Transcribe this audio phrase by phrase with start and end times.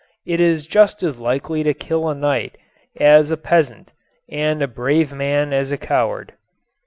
[0.25, 2.57] It is just as likely to kill a knight
[2.99, 3.91] as a peasant,
[4.27, 6.33] and a brave man as a coward.